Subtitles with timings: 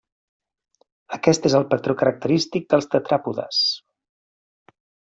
[1.17, 3.63] Aquest és el patró característic dels tetràpodes.